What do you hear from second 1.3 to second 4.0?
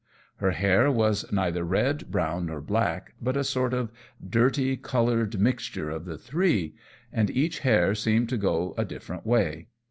neither red, brown, nor black, but a sort of